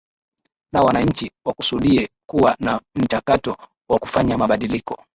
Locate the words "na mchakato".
2.59-3.57